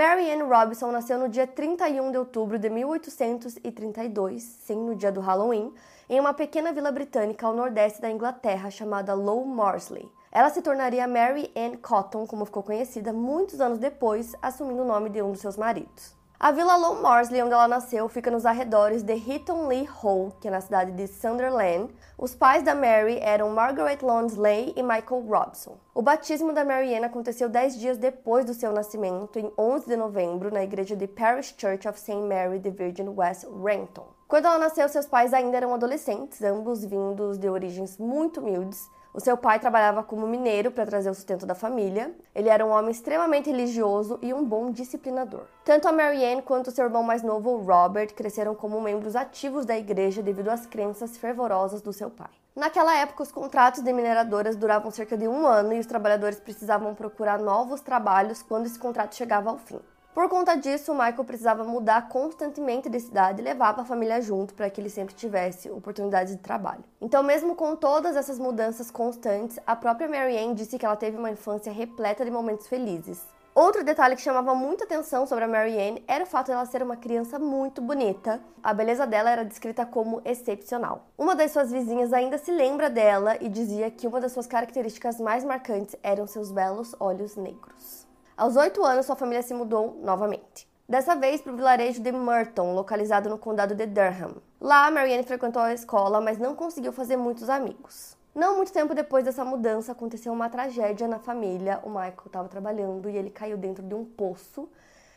[0.00, 5.20] Mary Ann Robinson nasceu no dia 31 de outubro de 1832, sim, no dia do
[5.20, 5.74] Halloween,
[6.08, 10.10] em uma pequena vila britânica ao nordeste da Inglaterra chamada Low Morsley.
[10.32, 15.10] Ela se tornaria Mary Ann Cotton, como ficou conhecida, muitos anos depois, assumindo o nome
[15.10, 16.18] de um dos seus maridos.
[16.42, 20.48] A Vila Low Morsley, onde ela nasceu, fica nos arredores de Hitton Lee Hall, que
[20.48, 21.92] é na cidade de Sunderland.
[22.16, 25.76] Os pais da Mary eram Margaret Lonsley e Michael Robson.
[25.94, 29.96] O batismo da Mary Ann aconteceu dez dias depois do seu nascimento, em 11 de
[29.98, 32.22] novembro, na igreja de Parish Church of St.
[32.22, 34.06] Mary the Virgin West Renton.
[34.26, 38.88] Quando ela nasceu, seus pais ainda eram adolescentes, ambos vindos de origens muito humildes.
[39.12, 42.14] O seu pai trabalhava como mineiro para trazer o sustento da família.
[42.32, 45.46] Ele era um homem extremamente religioso e um bom disciplinador.
[45.64, 50.22] Tanto a Marianne quanto seu irmão mais novo, Robert, cresceram como membros ativos da igreja
[50.22, 52.30] devido às crenças fervorosas do seu pai.
[52.54, 56.94] Naquela época, os contratos de mineradoras duravam cerca de um ano e os trabalhadores precisavam
[56.94, 59.80] procurar novos trabalhos quando esse contrato chegava ao fim.
[60.12, 64.68] Por conta disso, Michael precisava mudar constantemente de cidade e levava a família junto para
[64.68, 66.82] que ele sempre tivesse oportunidades de trabalho.
[67.00, 71.30] Então, mesmo com todas essas mudanças constantes, a própria Marianne disse que ela teve uma
[71.30, 73.24] infância repleta de momentos felizes.
[73.54, 76.82] Outro detalhe que chamava muita atenção sobre a Marianne era o fato de ela ser
[76.82, 78.40] uma criança muito bonita.
[78.62, 81.06] A beleza dela era descrita como excepcional.
[81.16, 85.20] Uma das suas vizinhas ainda se lembra dela e dizia que uma das suas características
[85.20, 87.99] mais marcantes eram seus belos olhos negros.
[88.40, 90.66] Aos oito anos, sua família se mudou novamente.
[90.88, 94.36] Dessa vez para o vilarejo de Merton, localizado no condado de Durham.
[94.58, 98.16] Lá, Marianne frequentou a escola, mas não conseguiu fazer muitos amigos.
[98.34, 101.80] Não muito tempo depois dessa mudança, aconteceu uma tragédia na família.
[101.84, 104.70] O Michael estava trabalhando e ele caiu dentro de um poço,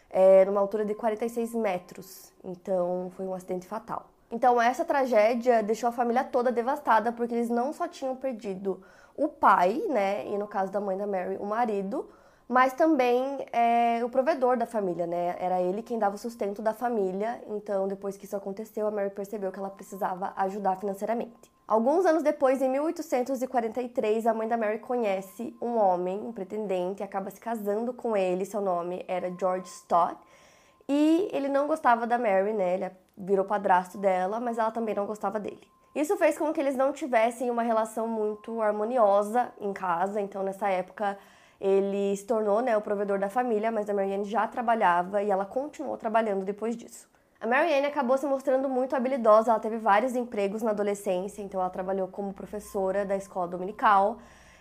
[0.09, 2.33] é, numa altura de 46 metros.
[2.43, 4.07] Então, foi um acidente fatal.
[4.29, 8.83] Então, essa tragédia deixou a família toda devastada, porque eles não só tinham perdido
[9.15, 12.05] o pai, né, e no caso da mãe da Mary, o marido,
[12.47, 15.35] mas também é, o provedor da família, né?
[15.39, 17.41] Era ele quem dava o sustento da família.
[17.47, 21.51] Então, depois que isso aconteceu, a Mary percebeu que ela precisava ajudar financeiramente.
[21.65, 27.03] Alguns anos depois, em 1843, a mãe da Mary conhece um homem, um pretendente, e
[27.03, 28.45] acaba se casando com ele.
[28.45, 30.17] Seu nome era George Stott.
[30.89, 32.73] E ele não gostava da Mary, né?
[32.73, 35.61] Ele virou padrasto dela, mas ela também não gostava dele.
[35.95, 40.19] Isso fez com que eles não tivessem uma relação muito harmoniosa em casa.
[40.19, 41.17] Então, nessa época,
[41.63, 45.45] ele se tornou né, o provedor da família, mas a Marianne já trabalhava e ela
[45.45, 47.07] continuou trabalhando depois disso.
[47.39, 51.69] A Marianne acabou se mostrando muito habilidosa, ela teve vários empregos na adolescência, então ela
[51.69, 54.17] trabalhou como professora da escola dominical,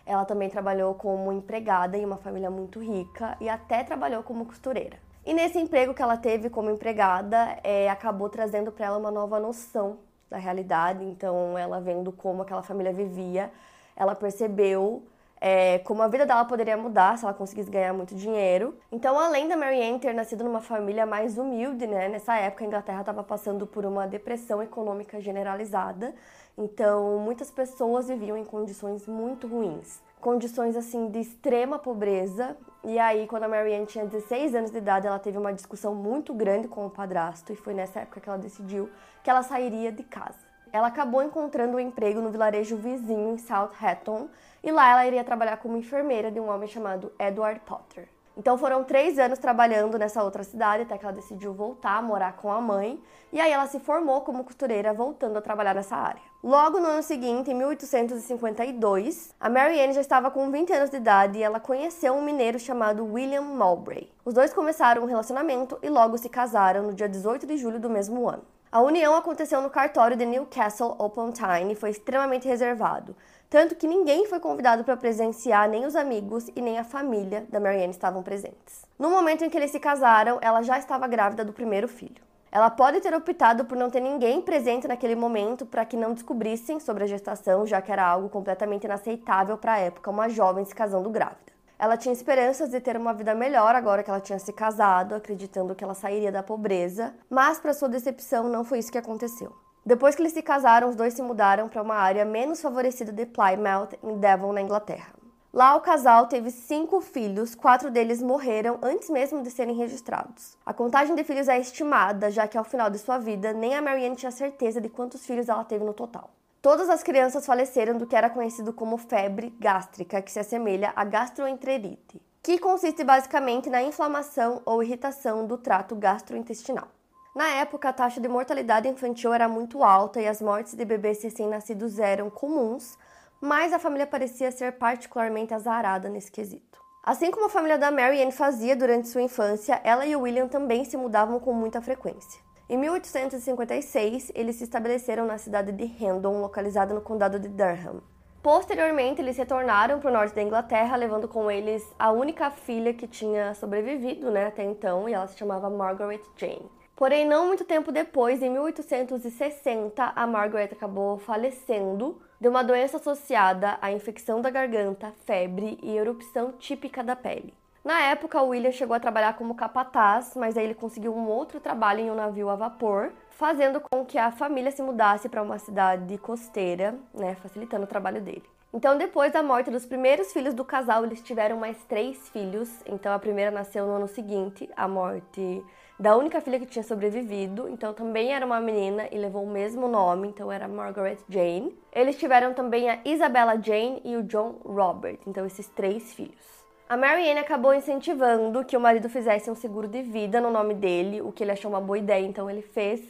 [0.07, 4.97] ela também trabalhou como empregada em uma família muito rica e até trabalhou como costureira.
[5.27, 9.41] E nesse emprego que ela teve como empregada, é, acabou trazendo para ela uma nova
[9.41, 9.99] noção
[10.31, 11.05] da realidade.
[11.05, 13.53] Então, ela vendo como aquela família vivia,
[13.95, 15.05] ela percebeu
[15.45, 18.79] é, como a vida dela poderia mudar se ela conseguisse ganhar muito dinheiro.
[18.93, 23.01] Então, além da Marianne ter nascido numa família mais humilde, né, nessa época a Inglaterra
[23.01, 26.15] estava passando por uma depressão econômica generalizada,
[26.57, 30.01] então muitas pessoas viviam em condições muito ruins.
[30.21, 32.57] Condições assim de extrema pobreza.
[32.85, 36.33] E aí, quando a Marianne tinha 16 anos de idade, ela teve uma discussão muito
[36.33, 38.89] grande com o padrasto, e foi nessa época que ela decidiu
[39.25, 44.29] que ela sairia de casa ela acabou encontrando um emprego no vilarejo vizinho em Southampton
[44.63, 48.09] e lá ela iria trabalhar como enfermeira de um homem chamado Edward Potter.
[48.35, 52.33] Então foram três anos trabalhando nessa outra cidade até que ela decidiu voltar a morar
[52.33, 52.99] com a mãe
[53.31, 56.23] e aí ela se formou como costureira voltando a trabalhar nessa área.
[56.43, 61.39] Logo no ano seguinte, em 1852, a Marianne já estava com 20 anos de idade
[61.39, 64.11] e ela conheceu um mineiro chamado William Mowbray.
[64.25, 67.91] Os dois começaram um relacionamento e logo se casaram no dia 18 de julho do
[67.91, 68.45] mesmo ano.
[68.73, 73.15] A união aconteceu no cartório de Newcastle upon Tyne e foi extremamente reservado,
[73.51, 77.61] tanto que ninguém foi convidado para presenciar, nem os amigos e nem a família da
[77.61, 78.87] Marianne estavam presentes.
[78.99, 82.23] No momento em que eles se casaram, ela já estava grávida do primeiro filho.
[82.51, 86.81] Ela pode ter optado por não ter ninguém presente naquele momento para que não descobrissem
[86.81, 90.75] sobre a gestação, já que era algo completamente inaceitável para a época uma jovem se
[90.75, 91.52] casando grávida.
[91.83, 95.75] Ela tinha esperanças de ter uma vida melhor agora que ela tinha se casado, acreditando
[95.75, 99.53] que ela sairia da pobreza, mas para sua decepção não foi isso que aconteceu.
[99.85, 103.27] Depois que eles se casaram, os dois se mudaram para uma área menos favorecida de
[103.27, 105.13] Plymouth, em Devon, na Inglaterra.
[105.53, 110.57] Lá, o casal teve cinco filhos, quatro deles morreram antes mesmo de serem registrados.
[110.65, 113.83] A contagem de filhos é estimada, já que ao final de sua vida, nem a
[113.83, 116.31] Marianne tinha certeza de quantos filhos ela teve no total.
[116.63, 121.03] Todas as crianças faleceram do que era conhecido como febre gástrica, que se assemelha à
[121.03, 126.87] gastroenterite, que consiste basicamente na inflamação ou irritação do trato gastrointestinal.
[127.35, 131.21] Na época, a taxa de mortalidade infantil era muito alta e as mortes de bebês
[131.21, 132.97] recém-nascidos eram comuns,
[133.41, 136.81] mas a família parecia ser particularmente azarada nesse quesito.
[137.03, 140.85] Assim como a família da Mary Ann fazia durante sua infância, ela e William também
[140.85, 142.41] se mudavam com muita frequência.
[142.69, 148.01] Em 1856, eles se estabeleceram na cidade de Hendon, localizada no condado de Durham.
[148.43, 153.07] Posteriormente, eles retornaram para o norte da Inglaterra, levando com eles a única filha que
[153.07, 156.71] tinha sobrevivido né, até então, e ela se chamava Margaret Jane.
[156.97, 163.79] Porém, não muito tempo depois, em 1860, a Margaret acabou falecendo de uma doença associada
[163.81, 167.55] à infecção da garganta, febre e erupção típica da pele.
[167.85, 171.59] Na época, o William chegou a trabalhar como capataz, mas aí ele conseguiu um outro
[171.59, 175.59] trabalho em um navio a vapor, fazendo com que a família se mudasse para uma
[175.59, 178.45] cidade costeira, né, facilitando o trabalho dele.
[178.73, 182.71] Então, depois da morte dos primeiros filhos do casal, eles tiveram mais três filhos.
[182.87, 185.63] Então, a primeira nasceu no ano seguinte, a morte
[185.99, 189.89] da única filha que tinha sobrevivido, então também era uma menina e levou o mesmo
[189.89, 191.77] nome, então era Margaret Jane.
[191.93, 196.62] Eles tiveram também a Isabella Jane e o John Robert, então esses três filhos.
[196.89, 201.23] A Marianne acabou incentivando que o marido fizesse um seguro de vida no nome dele,
[201.23, 203.01] o que ele achou uma boa ideia, então ele fez,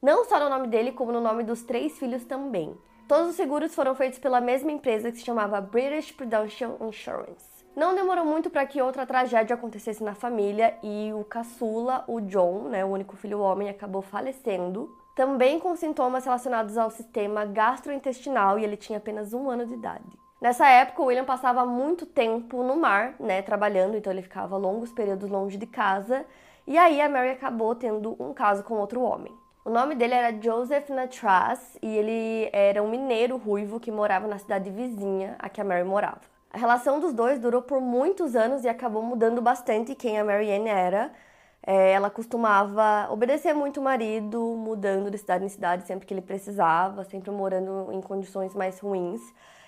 [0.00, 2.76] não só no nome dele, como no nome dos três filhos também.
[3.08, 7.52] Todos os seguros foram feitos pela mesma empresa que se chamava British Prudential Insurance.
[7.74, 12.68] Não demorou muito para que outra tragédia acontecesse na família e o caçula, o John,
[12.68, 18.64] né, o único filho homem, acabou falecendo, também com sintomas relacionados ao sistema gastrointestinal e
[18.64, 20.21] ele tinha apenas um ano de idade.
[20.42, 24.92] Nessa época, o William passava muito tempo no mar, né, trabalhando, então ele ficava longos
[24.92, 26.26] períodos longe de casa.
[26.66, 29.32] E aí a Mary acabou tendo um caso com outro homem.
[29.64, 34.36] O nome dele era Joseph Natras e ele era um mineiro ruivo que morava na
[34.36, 36.22] cidade vizinha a que a Mary morava.
[36.52, 40.68] A relação dos dois durou por muitos anos e acabou mudando bastante quem a Marianne
[40.68, 41.12] era.
[41.64, 46.20] É, ela costumava obedecer muito o marido, mudando de cidade em cidade sempre que ele
[46.20, 49.20] precisava, sempre morando em condições mais ruins.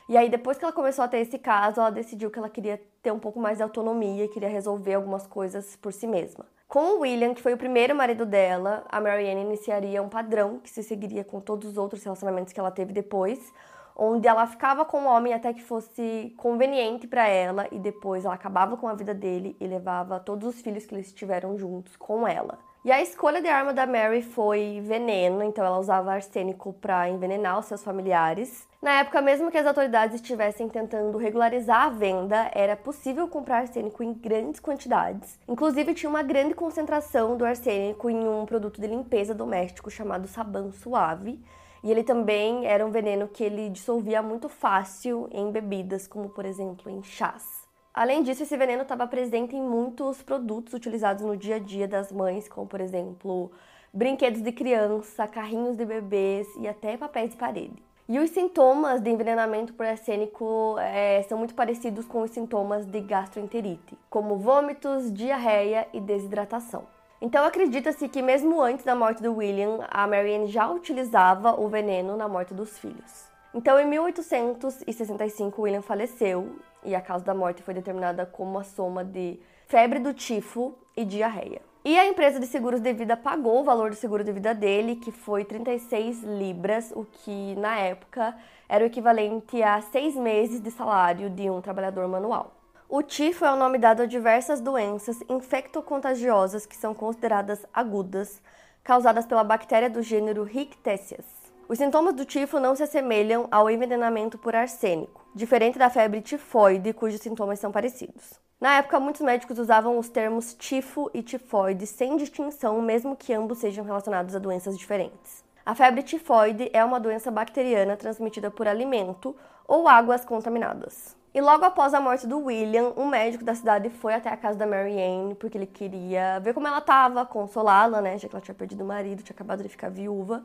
[0.06, 2.80] E aí, depois que ela começou a ter esse caso, ela decidiu que ela queria
[3.02, 6.44] ter um pouco mais de autonomia, queria resolver algumas coisas por si mesma.
[6.68, 10.68] Com o William, que foi o primeiro marido dela, a Marianne iniciaria um padrão que
[10.68, 13.52] se seguiria com todos os outros relacionamentos que ela teve depois,
[13.96, 18.34] onde ela ficava com o homem até que fosse conveniente para ela e depois ela
[18.34, 22.26] acabava com a vida dele e levava todos os filhos que eles tiveram juntos com
[22.26, 22.58] ela.
[22.84, 27.58] E a escolha de arma da Mary foi veneno, então ela usava arsênico para envenenar
[27.58, 28.69] os seus familiares.
[28.82, 34.02] Na época, mesmo que as autoridades estivessem tentando regularizar a venda, era possível comprar arsênico
[34.02, 35.38] em grandes quantidades.
[35.48, 40.70] Inclusive, tinha uma grande concentração do arsênico em um produto de limpeza doméstico chamado sabão
[40.70, 41.42] suave,
[41.82, 46.44] e ele também era um veneno que ele dissolvia muito fácil em bebidas, como por
[46.44, 47.63] exemplo em chás.
[47.94, 52.11] Além disso, esse veneno estava presente em muitos produtos utilizados no dia a dia das
[52.11, 53.52] mães, como por exemplo
[53.93, 57.81] brinquedos de criança, carrinhos de bebês e até papéis de parede.
[58.08, 63.00] E os sintomas de envenenamento por arsênico é, são muito parecidos com os sintomas de
[63.00, 66.82] gastroenterite, como vômitos, diarreia e desidratação.
[67.23, 72.16] Então acredita-se que mesmo antes da morte do William, a Marianne já utilizava o veneno
[72.16, 73.34] na morte dos filhos.
[73.54, 79.04] Então em 1865 William faleceu e a causa da morte foi determinada como a soma
[79.04, 81.62] de febre do tifo e diarreia.
[81.84, 84.96] E a empresa de seguros de vida pagou o valor do seguro de vida dele,
[84.96, 88.34] que foi 36 libras, o que na época
[88.68, 92.56] era o equivalente a seis meses de salário de um trabalhador manual.
[92.88, 98.42] O tifo é o nome dado a diversas doenças infectocontagiosas que são consideradas agudas,
[98.82, 101.43] causadas pela bactéria do gênero Rickettsia.
[101.66, 106.92] Os sintomas do tifo não se assemelham ao envenenamento por arsênico, diferente da febre tifoide,
[106.92, 108.38] cujos sintomas são parecidos.
[108.61, 113.59] Na época, muitos médicos usavam os termos tifo e tifoide sem distinção, mesmo que ambos
[113.59, 115.42] sejam relacionados a doenças diferentes.
[115.64, 119.35] A febre tifoide é uma doença bacteriana transmitida por alimento
[119.66, 121.16] ou águas contaminadas.
[121.33, 124.59] E logo após a morte do William, um médico da cidade foi até a casa
[124.59, 128.42] da Mary Ann porque ele queria ver como ela estava, consolá-la, né, já que ela
[128.42, 130.44] tinha perdido o marido, tinha acabado de ficar viúva.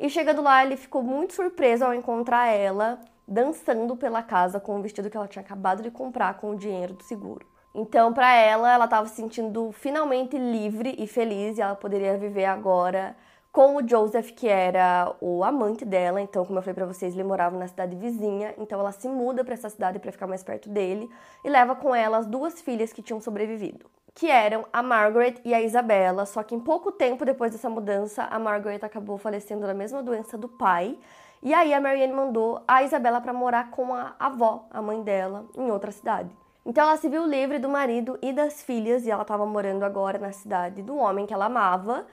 [0.00, 4.82] E chegando lá, ele ficou muito surpreso ao encontrar ela dançando pela casa com o
[4.82, 7.46] vestido que ela tinha acabado de comprar com o dinheiro do seguro.
[7.74, 12.46] Então, para ela, ela estava se sentindo finalmente livre e feliz e ela poderia viver
[12.46, 13.14] agora
[13.52, 16.18] com o Joseph, que era o amante dela.
[16.18, 18.54] Então, como eu falei para vocês, ele morava na cidade vizinha.
[18.56, 21.10] Então, ela se muda para essa cidade para ficar mais perto dele
[21.44, 25.54] e leva com ela as duas filhas que tinham sobrevivido, que eram a Margaret e
[25.54, 26.26] a Isabella.
[26.26, 30.36] Só que em pouco tempo depois dessa mudança, a Margaret acabou falecendo da mesma doença
[30.36, 30.98] do pai.
[31.42, 35.46] E aí a Marianne mandou a Isabella para morar com a avó, a mãe dela,
[35.56, 36.30] em outra cidade.
[36.66, 40.18] Então ela se viu livre do marido e das filhas e ela estava morando agora
[40.18, 42.06] na cidade do homem que ela amava.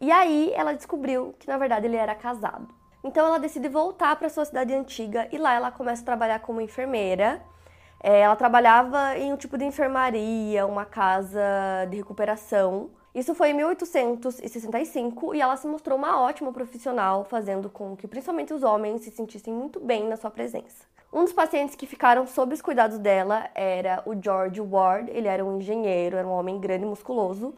[0.00, 2.68] E aí ela descobriu que na verdade ele era casado.
[3.02, 6.60] Então ela decide voltar para sua cidade antiga e lá ela começa a trabalhar como
[6.60, 7.42] enfermeira.
[8.06, 11.40] É, ela trabalhava em um tipo de enfermaria, uma casa
[11.88, 12.90] de recuperação.
[13.14, 18.52] Isso foi em 1865 e ela se mostrou uma ótima profissional, fazendo com que principalmente
[18.52, 20.84] os homens se sentissem muito bem na sua presença.
[21.10, 25.10] Um dos pacientes que ficaram sob os cuidados dela era o George Ward.
[25.10, 27.54] Ele era um engenheiro, era um homem grande e musculoso.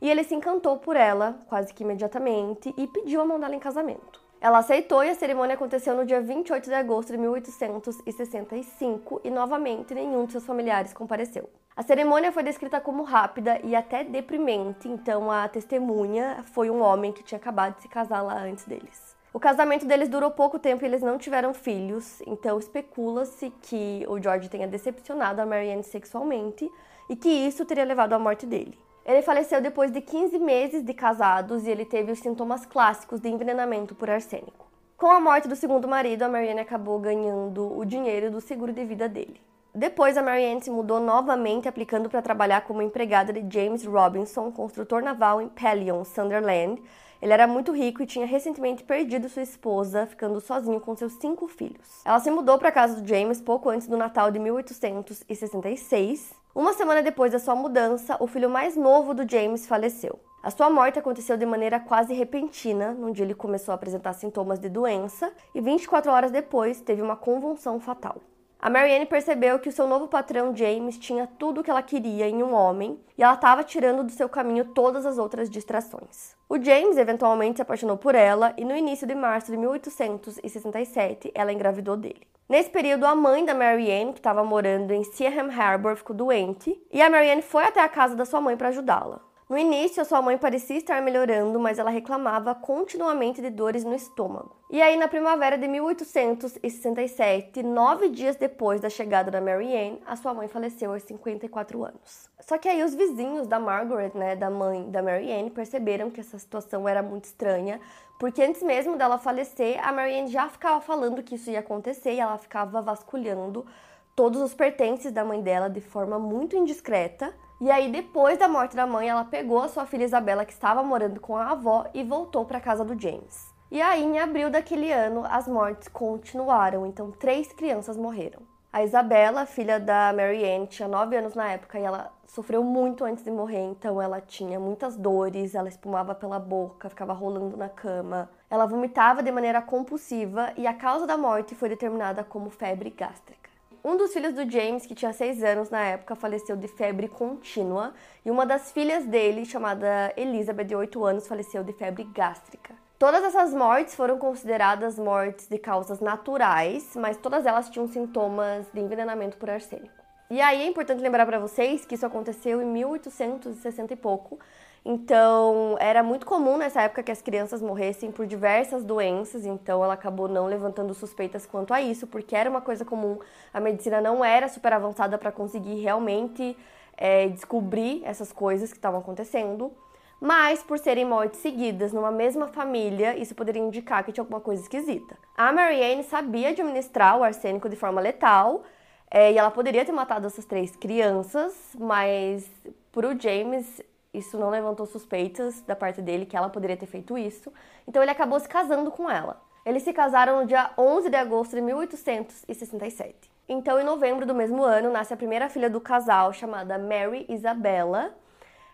[0.00, 3.58] E ele se encantou por ela quase que imediatamente e pediu a mão dela em
[3.58, 4.29] casamento.
[4.40, 9.94] Ela aceitou e a cerimônia aconteceu no dia 28 de agosto de 1865 e novamente
[9.94, 11.50] nenhum de seus familiares compareceu.
[11.76, 17.12] A cerimônia foi descrita como rápida e até deprimente, então a testemunha foi um homem
[17.12, 19.14] que tinha acabado de se casar lá antes deles.
[19.30, 24.18] O casamento deles durou pouco tempo e eles não tiveram filhos, então especula-se que o
[24.18, 26.68] George tenha decepcionado a Marianne sexualmente
[27.10, 28.78] e que isso teria levado à morte dele.
[29.10, 33.28] Ele faleceu depois de 15 meses de casados e ele teve os sintomas clássicos de
[33.28, 34.70] envenenamento por arsênico.
[34.96, 38.84] Com a morte do segundo marido, a Marianne acabou ganhando o dinheiro do seguro de
[38.84, 39.40] vida dele.
[39.74, 45.02] Depois, a Marianne se mudou novamente, aplicando para trabalhar como empregada de James Robinson, construtor
[45.02, 46.80] naval em Pelion, Sunderland,
[47.20, 51.46] ele era muito rico e tinha recentemente perdido sua esposa, ficando sozinho com seus cinco
[51.48, 52.00] filhos.
[52.04, 56.32] Ela se mudou para a casa do James pouco antes do Natal de 1866.
[56.54, 60.18] Uma semana depois da sua mudança, o filho mais novo do James faleceu.
[60.42, 64.58] A sua morte aconteceu de maneira quase repentina, num dia ele começou a apresentar sintomas
[64.58, 68.22] de doença e 24 horas depois teve uma convulsão fatal.
[68.62, 72.28] A Marianne percebeu que o seu novo patrão James tinha tudo o que ela queria
[72.28, 76.36] em um homem e ela estava tirando do seu caminho todas as outras distrações.
[76.46, 81.54] O James eventualmente se apaixonou por ela e no início de março de 1867 ela
[81.54, 82.28] engravidou dele.
[82.50, 87.00] Nesse período, a mãe da Marianne, que estava morando em Seaham Harbor, ficou doente e
[87.00, 89.29] a Marianne foi até a casa da sua mãe para ajudá-la.
[89.50, 93.96] No início, a sua mãe parecia estar melhorando, mas ela reclamava continuamente de dores no
[93.96, 94.54] estômago.
[94.70, 100.14] E aí, na primavera de 1867, nove dias depois da chegada da Mary Ann, a
[100.14, 102.30] sua mãe faleceu aos 54 anos.
[102.38, 106.20] Só que aí os vizinhos da Margaret, né, da mãe da Mary Ann, perceberam que
[106.20, 107.80] essa situação era muito estranha,
[108.20, 112.12] porque antes mesmo dela falecer, a Mary Ann já ficava falando que isso ia acontecer
[112.12, 113.66] e ela ficava vasculhando
[114.14, 117.34] todos os pertences da mãe dela de forma muito indiscreta.
[117.60, 120.82] E aí, depois da morte da mãe, ela pegou a sua filha Isabela, que estava
[120.82, 123.54] morando com a avó, e voltou para casa do James.
[123.70, 128.40] E aí, em abril daquele ano, as mortes continuaram, então três crianças morreram.
[128.72, 133.04] A Isabela, filha da Mary Ann, tinha 9 anos na época e ela sofreu muito
[133.04, 137.68] antes de morrer, então ela tinha muitas dores, ela espumava pela boca, ficava rolando na
[137.68, 138.30] cama.
[138.48, 143.39] Ela vomitava de maneira compulsiva e a causa da morte foi determinada como febre gástrica.
[143.82, 147.94] Um dos filhos do James, que tinha 6 anos na época, faleceu de febre contínua,
[148.24, 152.74] e uma das filhas dele, chamada Elizabeth, de 8 anos, faleceu de febre gástrica.
[152.98, 158.80] Todas essas mortes foram consideradas mortes de causas naturais, mas todas elas tinham sintomas de
[158.80, 159.94] envenenamento por arsênico.
[160.30, 164.38] E aí é importante lembrar para vocês que isso aconteceu em 1860 e pouco,
[164.84, 169.94] então, era muito comum nessa época que as crianças morressem por diversas doenças, então ela
[169.94, 173.18] acabou não levantando suspeitas quanto a isso, porque era uma coisa comum.
[173.52, 176.56] A medicina não era super avançada para conseguir realmente
[176.96, 179.70] é, descobrir essas coisas que estavam acontecendo.
[180.18, 184.62] Mas, por serem mortes seguidas numa mesma família, isso poderia indicar que tinha alguma coisa
[184.62, 185.16] esquisita.
[185.36, 188.62] A Marianne sabia administrar o arsênico de forma letal,
[189.10, 192.50] é, e ela poderia ter matado essas três crianças, mas
[192.92, 197.16] para o James isso não levantou suspeitas da parte dele que ela poderia ter feito
[197.16, 197.52] isso.
[197.86, 199.40] Então ele acabou se casando com ela.
[199.64, 203.30] Eles se casaram no dia 11 de agosto de 1867.
[203.48, 208.14] Então, em novembro do mesmo ano, nasce a primeira filha do casal, chamada Mary Isabella.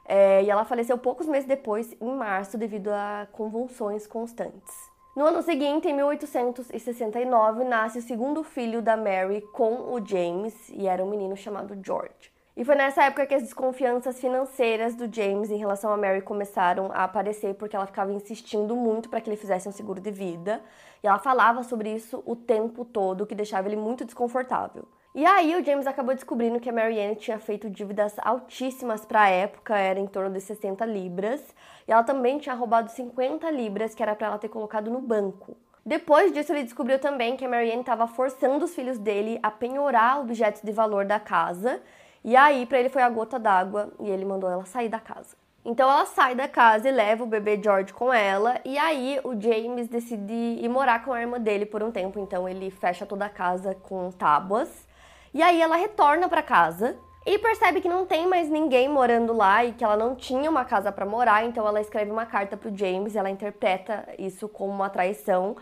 [0.04, 4.74] É, e ela faleceu poucos meses depois, em março, devido a convulsões constantes.
[5.16, 10.86] No ano seguinte, em 1869, nasce o segundo filho da Mary com o James, e
[10.86, 12.35] era um menino chamado George.
[12.56, 16.90] E foi nessa época que as desconfianças financeiras do James em relação a Mary começaram
[16.90, 20.62] a aparecer, porque ela ficava insistindo muito para que ele fizesse um seguro de vida.
[21.04, 24.88] E ela falava sobre isso o tempo todo, o que deixava ele muito desconfortável.
[25.14, 29.28] E aí o James acabou descobrindo que a Marianne tinha feito dívidas altíssimas para a
[29.28, 31.54] época, era em torno de 60 libras,
[31.86, 35.54] e ela também tinha roubado 50 libras que era para ela ter colocado no banco.
[35.84, 40.20] Depois disso, ele descobriu também que a Marianne estava forçando os filhos dele a penhorar
[40.20, 41.82] objetos de valor da casa,
[42.26, 45.36] e aí para ele foi a gota d'água e ele mandou ela sair da casa.
[45.64, 49.40] Então ela sai da casa e leva o bebê George com ela, e aí o
[49.40, 53.26] James decide ir morar com a irmã dele por um tempo, então ele fecha toda
[53.26, 54.86] a casa com tábuas
[55.32, 59.64] e aí ela retorna para casa e percebe que não tem mais ninguém morando lá
[59.64, 62.76] e que ela não tinha uma casa para morar, então ela escreve uma carta pro
[62.76, 65.56] James, ela interpreta isso como uma traição.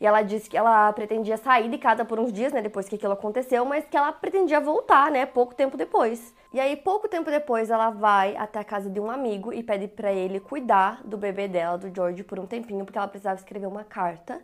[0.00, 2.94] E ela diz que ela pretendia sair de casa por uns dias, né, depois que
[2.94, 6.34] aquilo aconteceu, mas que ela pretendia voltar, né, pouco tempo depois.
[6.52, 9.86] E aí, pouco tempo depois, ela vai até a casa de um amigo e pede
[9.86, 13.66] para ele cuidar do bebê dela, do George, por um tempinho, porque ela precisava escrever
[13.66, 14.40] uma carta.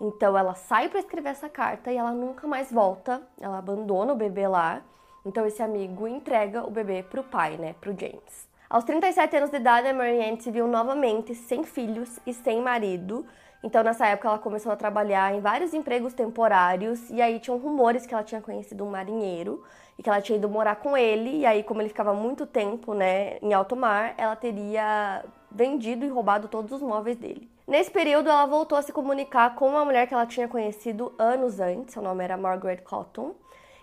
[0.00, 4.16] Então ela sai para escrever essa carta e ela nunca mais volta, ela abandona o
[4.16, 4.82] bebê lá.
[5.24, 8.48] Então esse amigo entrega o bebê pro pai, né, pro James.
[8.68, 13.26] Aos 37 anos de idade, a Marianne se viu novamente sem filhos e sem marido.
[13.64, 18.04] Então nessa época ela começou a trabalhar em vários empregos temporários e aí tinham rumores
[18.04, 19.64] que ela tinha conhecido um marinheiro
[19.98, 22.92] e que ela tinha ido morar com ele e aí como ele ficava muito tempo,
[22.92, 27.48] né, em alto mar, ela teria vendido e roubado todos os móveis dele.
[27.66, 31.58] Nesse período, ela voltou a se comunicar com uma mulher que ela tinha conhecido anos
[31.58, 33.34] antes, seu nome era Margaret Cotton,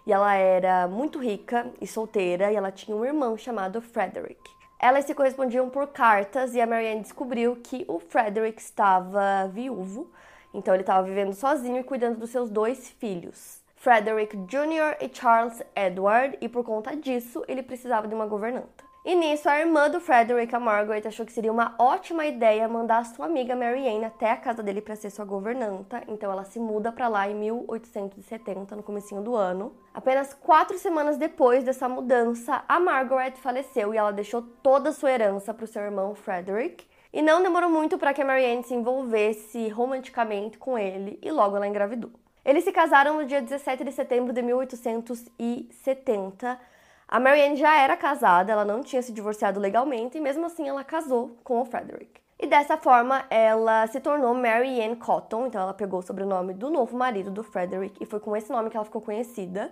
[0.06, 4.61] e ela era muito rica e solteira, e ela tinha um irmão chamado Frederick.
[4.84, 10.12] Elas se correspondiam por cartas e a Marianne descobriu que o Frederick estava viúvo,
[10.56, 14.98] então ele estava vivendo sozinho e cuidando dos seus dois filhos, Frederick Jr.
[15.00, 18.91] e Charles Edward, e por conta disso ele precisava de uma governanta.
[19.04, 23.00] E nisso, a irmã do Frederick, a Margaret, achou que seria uma ótima ideia mandar
[23.00, 26.04] a sua amiga Mary Anne até a casa dele para ser sua governanta.
[26.08, 29.76] Então ela se muda para lá em 1870, no comecinho do ano.
[29.92, 35.12] Apenas quatro semanas depois dessa mudança, a Margaret faleceu e ela deixou toda a sua
[35.12, 36.86] herança para o seu irmão Frederick.
[37.12, 41.32] E não demorou muito para que a Mary Anne se envolvesse romanticamente com ele e
[41.32, 42.12] logo ela engravidou.
[42.46, 46.70] Eles se casaram no dia 17 de setembro de 1870
[47.12, 50.82] a Marianne já era casada, ela não tinha se divorciado legalmente e mesmo assim ela
[50.82, 52.22] casou com o Frederick.
[52.40, 56.70] E dessa forma ela se tornou Mary Ann Cotton, então ela pegou o sobrenome do
[56.70, 59.70] novo marido do Frederick e foi com esse nome que ela ficou conhecida.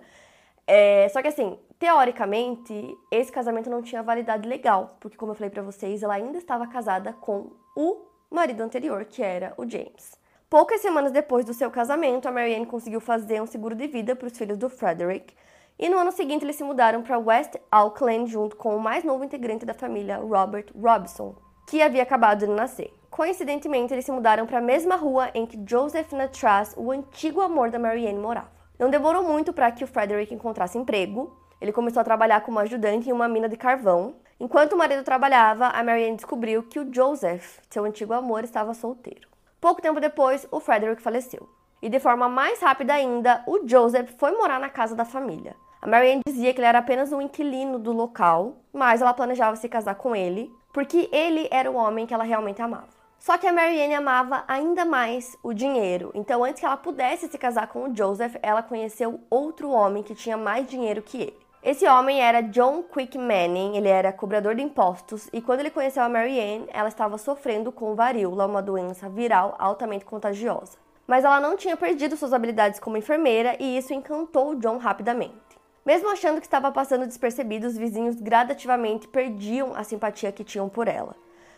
[0.66, 5.48] É, só que assim, teoricamente, esse casamento não tinha validade legal, porque como eu falei
[5.48, 10.20] para vocês, ela ainda estava casada com o marido anterior, que era o James.
[10.50, 14.26] Poucas semanas depois do seu casamento, a Marianne conseguiu fazer um seguro de vida para
[14.26, 15.34] os filhos do Frederick,
[15.80, 19.24] e no ano seguinte eles se mudaram para West Auckland junto com o mais novo
[19.24, 21.34] integrante da família, Robert Robson,
[21.66, 22.92] que havia acabado de nascer.
[23.10, 27.70] Coincidentemente, eles se mudaram para a mesma rua em que Joseph Natras, o antigo amor
[27.70, 28.50] da Marianne, morava.
[28.78, 31.34] Não demorou muito para que o Frederick encontrasse emprego.
[31.58, 34.16] Ele começou a trabalhar como ajudante em uma mina de carvão.
[34.38, 39.28] Enquanto o marido trabalhava, a Marianne descobriu que o Joseph, seu antigo amor, estava solteiro.
[39.58, 41.48] Pouco tempo depois, o Frederick faleceu.
[41.82, 45.56] E de forma mais rápida ainda, o Joseph foi morar na casa da família.
[45.82, 49.66] A Marianne dizia que ele era apenas um inquilino do local, mas ela planejava se
[49.66, 52.88] casar com ele, porque ele era o homem que ela realmente amava.
[53.18, 57.38] Só que a Marianne amava ainda mais o dinheiro, então antes que ela pudesse se
[57.38, 61.38] casar com o Joseph, ela conheceu outro homem que tinha mais dinheiro que ele.
[61.62, 66.02] Esse homem era John Quick Manning, ele era cobrador de impostos, e quando ele conheceu
[66.02, 70.76] a Marianne, ela estava sofrendo com varíola, uma doença viral altamente contagiosa.
[71.06, 75.49] Mas ela não tinha perdido suas habilidades como enfermeira e isso encantou John rapidamente.
[75.84, 80.86] Mesmo achando que estava passando despercebido, os vizinhos gradativamente perdiam a simpatia que tinham por
[80.86, 81.16] ela.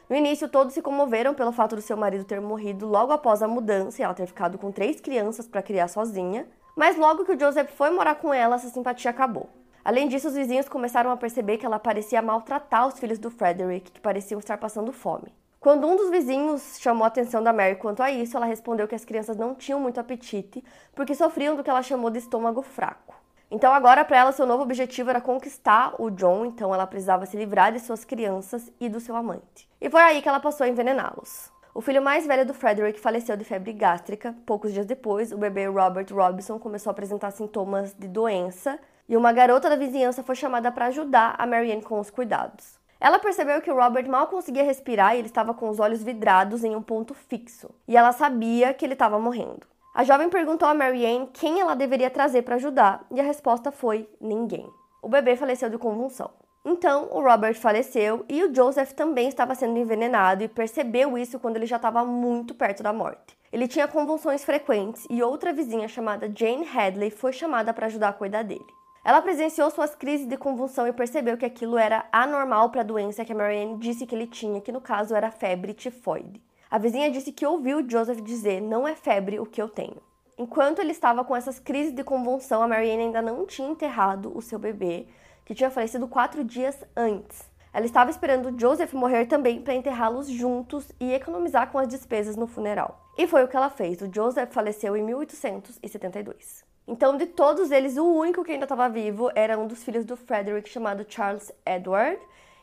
[0.08, 3.48] No início, todos se comoveram pelo fato do seu marido ter morrido logo após a
[3.48, 7.38] mudança e ela ter ficado com três crianças para criar sozinha, mas logo que o
[7.38, 9.48] Joseph foi morar com ela, essa simpatia acabou.
[9.85, 13.90] Além disso, os vizinhos começaram a perceber que ela parecia maltratar os filhos do Frederick,
[13.90, 15.35] que pareciam estar passando fome.
[15.58, 18.94] Quando um dos vizinhos chamou a atenção da Mary quanto a isso, ela respondeu que
[18.94, 20.62] as crianças não tinham muito apetite
[20.94, 23.21] porque sofriam do que ela chamou de estômago fraco.
[23.55, 27.37] Então agora para ela seu novo objetivo era conquistar o John, então ela precisava se
[27.37, 29.69] livrar de suas crianças e do seu amante.
[29.79, 31.53] E foi aí que ela passou a envenená-los.
[31.75, 34.35] O filho mais velho do Frederick faleceu de febre gástrica.
[34.47, 39.35] Poucos dias depois, o bebê Robert Robinson começou a apresentar sintomas de doença e uma
[39.35, 42.81] garota da vizinhança foi chamada para ajudar a Marianne com os cuidados.
[42.99, 46.65] Ela percebeu que o Robert mal conseguia respirar e ele estava com os olhos vidrados
[46.65, 49.67] em um ponto fixo, e ela sabia que ele estava morrendo.
[49.94, 54.09] A jovem perguntou a Marianne quem ela deveria trazer para ajudar e a resposta foi
[54.18, 54.66] ninguém.
[55.02, 56.31] O bebê faleceu de convulsão.
[56.64, 61.57] Então, o Robert faleceu e o Joseph também estava sendo envenenado e percebeu isso quando
[61.57, 63.37] ele já estava muito perto da morte.
[63.52, 68.14] Ele tinha convulsões frequentes e outra vizinha chamada Jane Hadley foi chamada para ajudar a
[68.14, 68.64] cuidar dele.
[69.05, 73.26] Ela presenciou suas crises de convulsão e percebeu que aquilo era anormal para a doença
[73.26, 76.40] que a Marianne disse que ele tinha, que no caso era febre tifoide.
[76.72, 79.98] A vizinha disse que ouviu Joseph dizer: Não é febre o que eu tenho.
[80.38, 84.40] Enquanto ele estava com essas crises de convulsão, a Marianne ainda não tinha enterrado o
[84.40, 85.06] seu bebê,
[85.44, 87.42] que tinha falecido quatro dias antes.
[87.74, 92.46] Ela estava esperando Joseph morrer também para enterrá-los juntos e economizar com as despesas no
[92.46, 93.06] funeral.
[93.18, 94.00] E foi o que ela fez.
[94.00, 96.64] O Joseph faleceu em 1872.
[96.88, 100.16] Então, de todos eles, o único que ainda estava vivo era um dos filhos do
[100.16, 102.18] Frederick, chamado Charles Edward.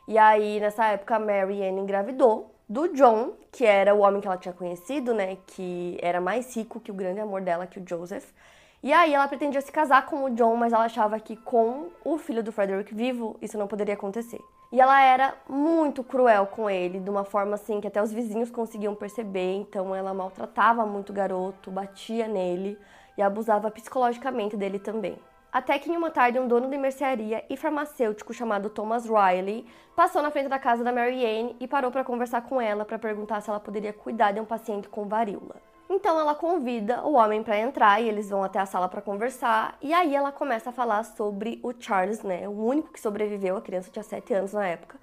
[0.07, 4.37] E aí, nessa época, Mary Ann engravidou do John, que era o homem que ela
[4.37, 5.37] tinha conhecido, né?
[5.47, 8.31] Que era mais rico que o grande amor dela, que o Joseph.
[8.83, 12.17] E aí ela pretendia se casar com o John, mas ela achava que com o
[12.19, 14.39] filho do Frederick vivo, isso não poderia acontecer.
[14.71, 18.51] E ela era muito cruel com ele, de uma forma assim que até os vizinhos
[18.51, 19.55] conseguiam perceber.
[19.55, 22.77] Então ela maltratava muito o garoto, batia nele
[23.17, 25.17] e abusava psicologicamente dele também.
[25.51, 30.21] Até que em uma tarde, um dono de mercearia e farmacêutico chamado Thomas Riley passou
[30.21, 33.41] na frente da casa da Mary Ann e parou para conversar com ela para perguntar
[33.41, 35.55] se ela poderia cuidar de um paciente com varíola.
[35.89, 39.75] Então ela convida o homem para entrar e eles vão até a sala para conversar.
[39.81, 42.47] E aí ela começa a falar sobre o Charles, né?
[42.47, 44.97] O único que sobreviveu, a criança tinha 7 anos na época.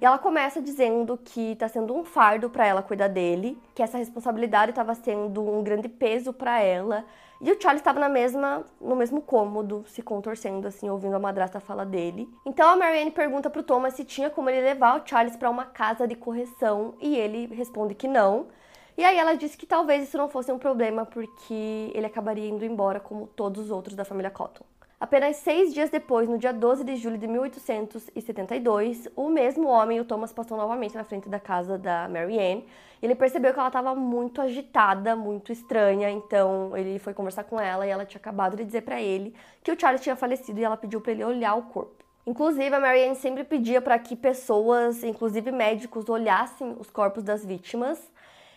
[0.00, 3.98] E ela começa dizendo que está sendo um fardo para ela cuidar dele, que essa
[3.98, 7.04] responsabilidade estava sendo um grande peso para ela.
[7.40, 11.58] E o Charles estava na mesma, no mesmo cômodo, se contorcendo assim, ouvindo a madrasta
[11.58, 12.28] falar dele.
[12.44, 15.64] Então a Marianne pergunta pro Thomas se tinha como ele levar o Charles para uma
[15.64, 18.48] casa de correção e ele responde que não.
[18.96, 22.64] E aí ela disse que talvez isso não fosse um problema porque ele acabaria indo
[22.64, 24.64] embora como todos os outros da família Cotton.
[25.00, 30.04] Apenas seis dias depois, no dia 12 de julho de 1872, o mesmo homem, o
[30.04, 32.60] Thomas, passou novamente na frente da casa da Mary Ann.
[33.00, 37.86] Ele percebeu que ela estava muito agitada, muito estranha, então ele foi conversar com ela
[37.86, 39.34] e ela tinha acabado de dizer para ele
[39.64, 42.04] que o Charles tinha falecido e ela pediu para ele olhar o corpo.
[42.26, 47.42] Inclusive, a Mary Ann sempre pedia para que pessoas, inclusive médicos, olhassem os corpos das
[47.42, 47.98] vítimas,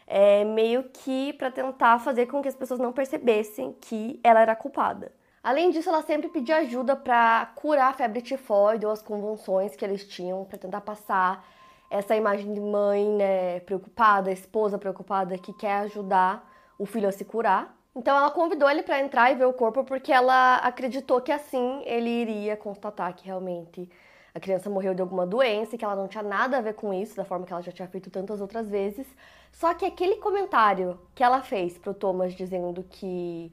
[0.05, 4.53] é, meio que para tentar fazer com que as pessoas não percebessem que ela era
[4.57, 5.09] culpada.
[5.43, 9.83] Além disso, ela sempre pedia ajuda para curar a febre tifoide ou as convulsões que
[9.83, 11.45] eles tinham, para tentar passar
[11.91, 17.25] essa imagem de mãe né, preocupada, esposa preocupada que quer ajudar o filho a se
[17.25, 17.75] curar.
[17.93, 21.83] Então ela convidou ele para entrar e ver o corpo porque ela acreditou que assim
[21.85, 23.87] ele iria constatar que realmente
[24.33, 26.91] a criança morreu de alguma doença e que ela não tinha nada a ver com
[26.91, 29.05] isso, da forma que ela já tinha feito tantas outras vezes.
[29.51, 33.51] Só que aquele comentário que ela fez pro Thomas dizendo que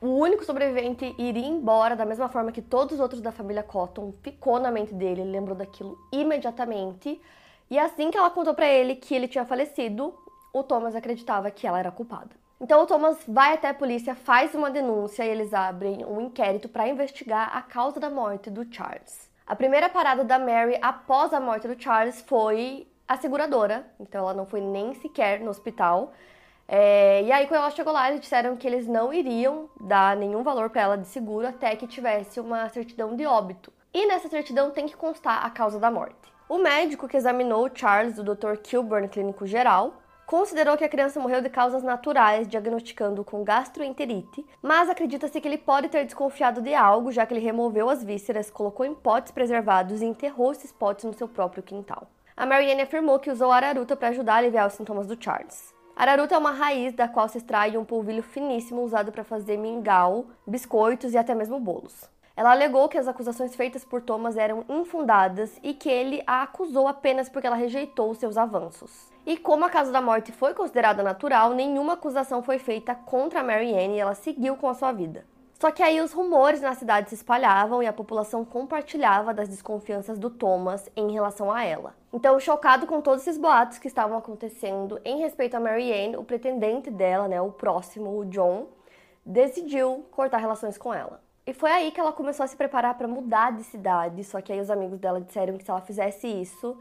[0.00, 4.12] o único sobrevivente iria embora da mesma forma que todos os outros da família Cotton
[4.22, 7.20] ficou na mente dele, ele lembrou daquilo imediatamente.
[7.68, 10.14] E assim que ela contou para ele que ele tinha falecido,
[10.52, 12.30] o Thomas acreditava que ela era culpada.
[12.60, 16.68] Então o Thomas vai até a polícia, faz uma denúncia e eles abrem um inquérito
[16.68, 19.28] para investigar a causa da morte do Charles.
[19.46, 24.34] A primeira parada da Mary após a morte do Charles foi a seguradora, então ela
[24.34, 26.12] não foi nem sequer no hospital.
[26.70, 30.42] É, e aí, quando ela chegou lá, eles disseram que eles não iriam dar nenhum
[30.42, 33.72] valor para ela de seguro até que tivesse uma certidão de óbito.
[33.94, 36.30] E nessa certidão tem que constar a causa da morte.
[36.46, 38.56] O médico que examinou Charles, o Dr.
[38.62, 39.94] Kilburn, clínico geral,
[40.26, 45.56] considerou que a criança morreu de causas naturais, diagnosticando com gastroenterite, mas acredita-se que ele
[45.56, 50.02] pode ter desconfiado de algo, já que ele removeu as vísceras, colocou em potes preservados
[50.02, 52.06] e enterrou esses potes no seu próprio quintal.
[52.36, 55.77] A Marianne afirmou que usou araruta para ajudar a aliviar os sintomas do Charles.
[55.98, 60.26] Araruta é uma raiz da qual se extrai um polvilho finíssimo usado para fazer mingau,
[60.46, 62.08] biscoitos e até mesmo bolos.
[62.36, 66.86] Ela alegou que as acusações feitas por Thomas eram infundadas e que ele a acusou
[66.86, 69.10] apenas porque ela rejeitou seus avanços.
[69.26, 73.74] E como a causa da morte foi considerada natural, nenhuma acusação foi feita contra Mary
[73.74, 75.26] Ann e ela seguiu com a sua vida.
[75.58, 80.16] Só que aí os rumores na cidade se espalhavam e a população compartilhava das desconfianças
[80.16, 81.96] do Thomas em relação a ela.
[82.12, 86.24] Então, chocado com todos esses boatos que estavam acontecendo em respeito a Mary Ann, o
[86.24, 88.68] pretendente dela, né, o próximo, o John,
[89.26, 91.20] decidiu cortar relações com ela.
[91.44, 94.52] E foi aí que ela começou a se preparar para mudar de cidade, só que
[94.52, 96.78] aí os amigos dela disseram que se ela fizesse isso,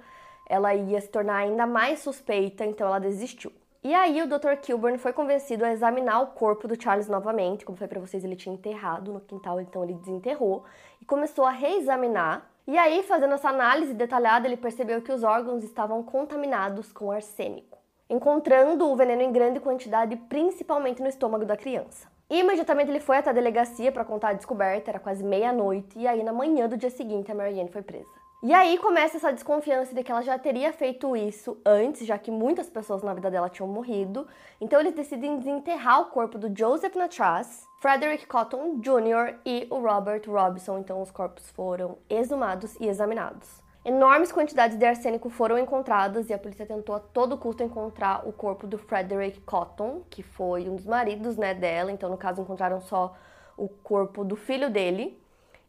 [0.47, 3.51] ela ia se tornar ainda mais suspeita, então ela desistiu.
[3.87, 4.57] E aí o Dr.
[4.61, 7.63] Kilburn foi convencido a examinar o corpo do Charles novamente.
[7.63, 10.65] Como foi para vocês, ele tinha enterrado no quintal, então ele desenterrou
[11.01, 12.49] e começou a reexaminar.
[12.67, 17.77] E aí, fazendo essa análise detalhada, ele percebeu que os órgãos estavam contaminados com arsênico,
[18.09, 22.09] encontrando o veneno em grande quantidade, principalmente no estômago da criança.
[22.29, 26.05] E imediatamente ele foi até a delegacia para contar a descoberta, era quase meia-noite, e
[26.05, 28.26] aí na manhã do dia seguinte a Marianne foi presa.
[28.43, 32.29] E aí começa essa desconfiança de que ela já teria feito isso antes, já que
[32.29, 34.27] muitas pessoas na vida dela tinham morrido.
[34.61, 39.39] Então eles decidem desenterrar o corpo do Joseph Natras, Frederick Cotton Jr.
[39.43, 40.77] e o Robert Robson.
[40.77, 43.59] Então os corpos foram exumados e examinados.
[43.83, 48.31] Enormes quantidades de arsênico foram encontradas e a polícia tentou a todo custo encontrar o
[48.31, 51.91] corpo do Frederick Cotton, que foi um dos maridos né, dela.
[51.91, 53.15] Então, no caso, encontraram só
[53.57, 55.19] o corpo do filho dele.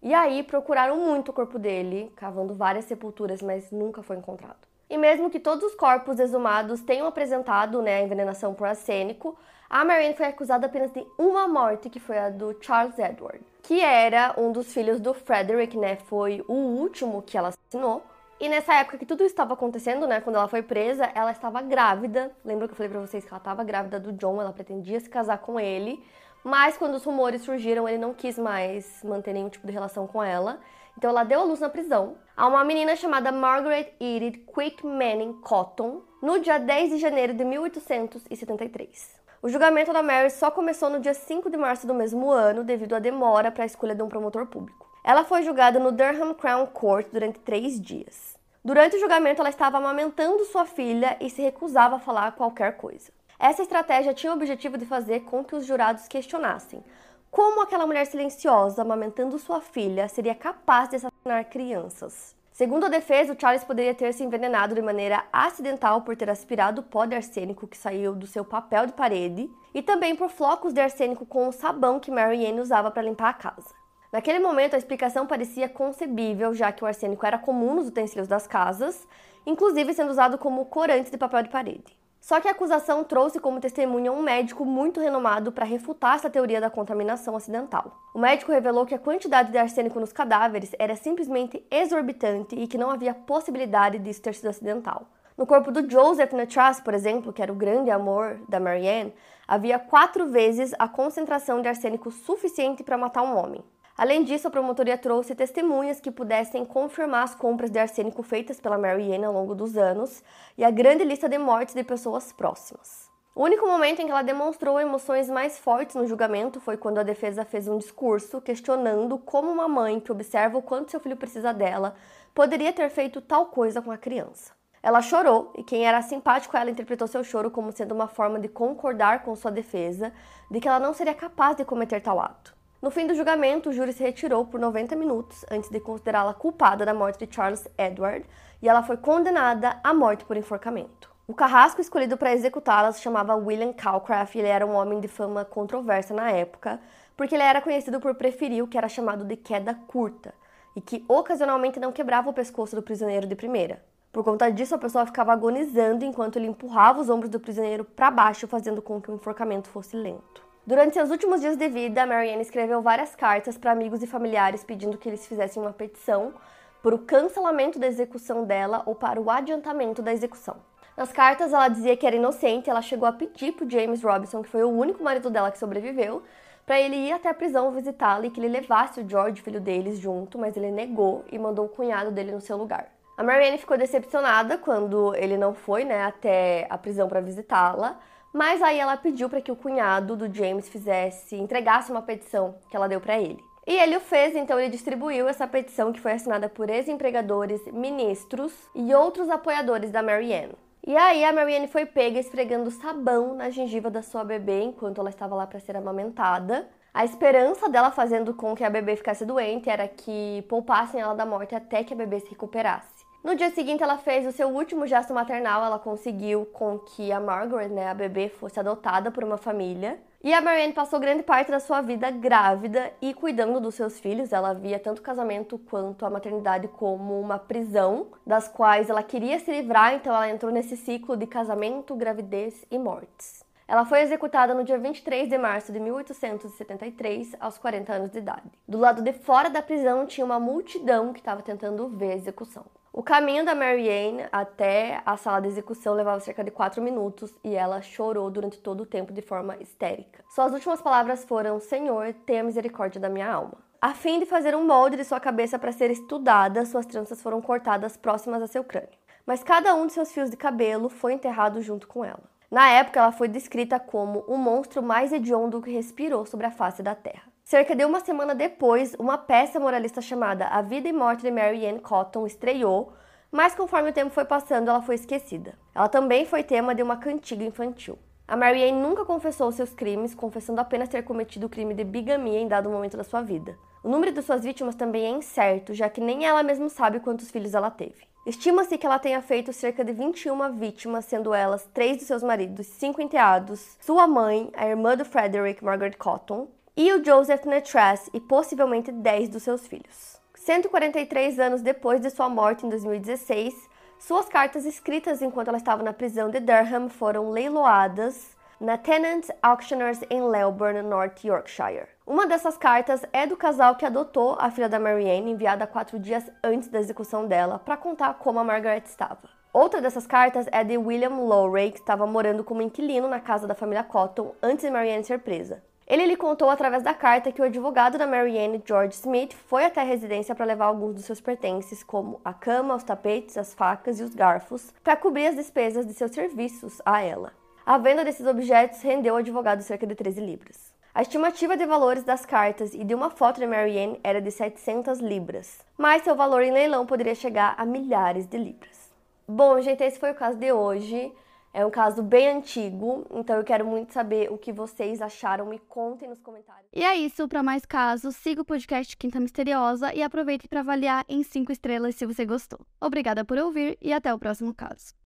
[0.02, 4.68] E aí procuraram muito o corpo dele, cavando várias sepulturas, mas nunca foi encontrado.
[4.88, 9.36] E mesmo que todos os corpos exumados tenham apresentado né, a envenenação por arsênico,
[9.68, 13.82] a Marianne foi acusada apenas de uma morte, que foi a do Charles Edward, que
[13.82, 15.96] era um dos filhos do Frederick, né?
[15.96, 18.02] Foi o último que ela assassinou.
[18.40, 22.30] E nessa época que tudo estava acontecendo, né, quando ela foi presa, ela estava grávida.
[22.42, 25.10] Lembra que eu falei para vocês que ela estava grávida do John, ela pretendia se
[25.10, 26.02] casar com ele.
[26.48, 30.22] Mas quando os rumores surgiram, ele não quis mais manter nenhum tipo de relação com
[30.22, 30.58] ela.
[30.96, 35.42] Então ela deu a luz na prisão a uma menina chamada Margaret Edith Quick Manning
[35.42, 39.20] Cotton no dia 10 de janeiro de 1873.
[39.42, 42.94] O julgamento da Mary só começou no dia 5 de março do mesmo ano, devido
[42.94, 44.88] à demora para a escolha de um promotor público.
[45.04, 48.38] Ela foi julgada no Durham Crown Court durante três dias.
[48.64, 53.17] Durante o julgamento, ela estava amamentando sua filha e se recusava a falar qualquer coisa.
[53.38, 56.82] Essa estratégia tinha o objetivo de fazer com que os jurados questionassem
[57.30, 62.34] como aquela mulher silenciosa, amamentando sua filha, seria capaz de assassinar crianças.
[62.50, 66.80] Segundo a defesa, o Charles poderia ter se envenenado de maneira acidental por ter aspirado
[66.80, 70.72] o pó de arsênico que saiu do seu papel de parede e também por flocos
[70.72, 73.74] de arsênico com o sabão que Mary Ann usava para limpar a casa.
[74.10, 78.46] Naquele momento, a explicação parecia concebível, já que o arsênico era comum nos utensílios das
[78.46, 79.06] casas,
[79.46, 81.97] inclusive sendo usado como corante de papel de parede.
[82.28, 86.60] Só que a acusação trouxe como testemunha um médico muito renomado para refutar essa teoria
[86.60, 88.02] da contaminação acidental.
[88.12, 92.76] O médico revelou que a quantidade de arsênico nos cadáveres era simplesmente exorbitante e que
[92.76, 95.06] não havia possibilidade disso ter sido acidental.
[95.38, 99.14] No corpo do Joseph Natras, por exemplo, que era o grande amor da Marianne,
[99.46, 103.64] havia quatro vezes a concentração de arsênico suficiente para matar um homem.
[103.98, 108.78] Além disso, a promotoria trouxe testemunhas que pudessem confirmar as compras de arsênico feitas pela
[108.78, 110.22] Mary Ann ao longo dos anos
[110.56, 113.10] e a grande lista de mortes de pessoas próximas.
[113.34, 117.02] O único momento em que ela demonstrou emoções mais fortes no julgamento foi quando a
[117.02, 121.52] defesa fez um discurso questionando como uma mãe que observa o quanto seu filho precisa
[121.52, 121.96] dela
[122.32, 124.52] poderia ter feito tal coisa com a criança.
[124.80, 128.38] Ela chorou e quem era simpático a ela interpretou seu choro como sendo uma forma
[128.38, 130.12] de concordar com sua defesa
[130.48, 132.57] de que ela não seria capaz de cometer tal ato.
[132.80, 136.86] No fim do julgamento, o júri se retirou por 90 minutos antes de considerá-la culpada
[136.86, 138.24] da morte de Charles Edward
[138.62, 141.10] e ela foi condenada à morte por enforcamento.
[141.26, 145.08] O carrasco escolhido para executá-la se chamava William Calcraft e ele era um homem de
[145.08, 146.80] fama controversa na época,
[147.16, 150.32] porque ele era conhecido por preferir o que era chamado de queda curta
[150.76, 153.82] e que ocasionalmente não quebrava o pescoço do prisioneiro de primeira.
[154.12, 158.08] Por conta disso, a pessoa ficava agonizando enquanto ele empurrava os ombros do prisioneiro para
[158.08, 160.47] baixo, fazendo com que o enforcamento fosse lento.
[160.68, 164.98] Durante seus últimos dias de vida, Marianne escreveu várias cartas para amigos e familiares pedindo
[164.98, 166.34] que eles fizessem uma petição
[166.82, 170.56] por o cancelamento da execução dela ou para o adiantamento da execução.
[170.94, 174.50] Nas cartas, ela dizia que era inocente ela chegou a pedir para James Robinson, que
[174.50, 176.22] foi o único marido dela que sobreviveu,
[176.66, 179.98] para ele ir até a prisão visitá-la e que ele levasse o George, filho deles,
[179.98, 182.92] junto, mas ele negou e mandou o cunhado dele no seu lugar.
[183.16, 187.98] A Marianne ficou decepcionada quando ele não foi né, até a prisão para visitá-la,
[188.32, 192.76] mas aí ela pediu para que o cunhado do James fizesse, entregasse uma petição que
[192.76, 193.42] ela deu para ele.
[193.66, 198.52] E ele o fez, então ele distribuiu essa petição que foi assinada por ex-empregadores, ministros
[198.74, 200.54] e outros apoiadores da Marianne.
[200.86, 205.10] E aí a Marianne foi pega esfregando sabão na gengiva da sua bebê enquanto ela
[205.10, 206.66] estava lá para ser amamentada.
[206.94, 211.26] A esperança dela fazendo com que a bebê ficasse doente era que poupassem ela da
[211.26, 212.97] morte até que a bebê se recuperasse.
[213.22, 215.64] No dia seguinte, ela fez o seu último gesto maternal.
[215.64, 220.00] Ela conseguiu com que a Margaret, né, a bebê, fosse adotada por uma família.
[220.22, 224.32] E a Marianne passou grande parte da sua vida grávida e cuidando dos seus filhos.
[224.32, 229.38] Ela via tanto o casamento quanto a maternidade como uma prisão, das quais ela queria
[229.38, 233.47] se livrar, então ela entrou nesse ciclo de casamento, gravidez e mortes.
[233.68, 238.50] Ela foi executada no dia 23 de março de 1873, aos 40 anos de idade.
[238.66, 242.64] Do lado de fora da prisão tinha uma multidão que estava tentando ver a execução.
[242.90, 247.54] O caminho da Marianne até a sala de execução levava cerca de 4 minutos e
[247.54, 250.24] ela chorou durante todo o tempo de forma histérica.
[250.30, 253.58] Suas últimas palavras foram: Senhor, tenha misericórdia da minha alma.
[253.82, 257.42] A fim de fazer um molde de sua cabeça para ser estudada, suas tranças foram
[257.42, 258.96] cortadas próximas a seu crânio.
[259.26, 262.37] Mas cada um de seus fios de cabelo foi enterrado junto com ela.
[262.50, 266.82] Na época, ela foi descrita como o monstro mais hediondo que respirou sobre a face
[266.82, 267.24] da terra.
[267.44, 271.66] Cerca de uma semana depois, uma peça moralista chamada A Vida e Morte de Mary
[271.66, 272.94] Ann Cotton estreou,
[273.30, 275.58] mas conforme o tempo foi passando, ela foi esquecida.
[275.74, 277.98] Ela também foi tema de uma cantiga infantil.
[278.26, 282.40] A Mary Ann nunca confessou seus crimes, confessando apenas ter cometido o crime de bigamia
[282.40, 283.58] em dado momento da sua vida.
[283.84, 287.30] O número de suas vítimas também é incerto, já que nem ela mesma sabe quantos
[287.30, 288.08] filhos ela teve.
[288.26, 292.66] Estima-se que ela tenha feito cerca de 21 vítimas, sendo elas três de seus maridos,
[292.66, 298.20] cinco enteados, sua mãe, a irmã do Frederick, Margaret Cotton, e o Joseph Netras e
[298.20, 300.20] possivelmente 10 dos seus filhos.
[300.36, 303.54] 143 anos depois de sua morte em 2016,
[303.98, 310.00] suas cartas escritas enquanto ela estava na prisão de Durham foram leiloadas na Tenant Auctioneers
[310.08, 311.88] em Lelburn, North Yorkshire.
[312.08, 316.24] Uma dessas cartas é do casal que adotou a filha da Marianne, enviada quatro dias
[316.42, 319.28] antes da execução dela, para contar como a Margaret estava.
[319.52, 323.54] Outra dessas cartas é de William Lowray, que estava morando como inquilino na casa da
[323.54, 325.62] família Cotton antes de Marianne ser presa.
[325.86, 329.82] Ele lhe contou através da carta que o advogado da Marianne, George Smith, foi até
[329.82, 334.00] a residência para levar alguns dos seus pertences, como a cama, os tapetes, as facas
[334.00, 337.34] e os garfos, para cobrir as despesas de seus serviços a ela.
[337.66, 340.77] A venda desses objetos rendeu ao advogado cerca de 13 libras.
[340.98, 344.98] A estimativa de valores das cartas e de uma foto de Marianne era de 700
[344.98, 348.90] libras, mas seu valor em leilão poderia chegar a milhares de libras.
[349.24, 351.12] Bom, gente, esse foi o caso de hoje.
[351.54, 355.46] É um caso bem antigo, então eu quero muito saber o que vocês acharam.
[355.46, 356.68] Me contem nos comentários.
[356.72, 361.04] E é isso, para mais casos, siga o podcast Quinta Misteriosa e aproveite para avaliar
[361.08, 362.58] em 5 estrelas se você gostou.
[362.80, 364.94] Obrigada por ouvir e até o próximo caso.